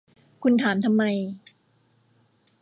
[0.43, 1.03] คุณถามทำไม